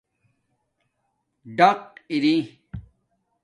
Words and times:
ڈاق 1.57 1.81
اری 2.11 2.35